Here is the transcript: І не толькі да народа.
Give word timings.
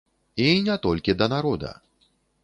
І 0.43 0.45
не 0.67 0.77
толькі 0.85 1.15
да 1.19 1.27
народа. 1.33 1.71